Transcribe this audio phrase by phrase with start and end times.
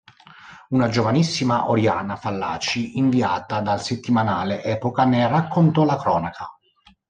[0.69, 6.57] Una giovanissima Oriana Fallaci inviata dal settimanale Epoca ne raccontò la cronaca.